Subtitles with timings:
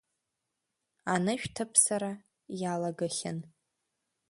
[1.13, 2.11] Анышәҭаԥсара
[2.61, 3.39] иалагахьан.